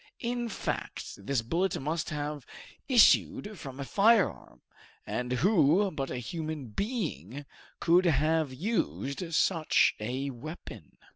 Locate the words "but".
5.91-6.09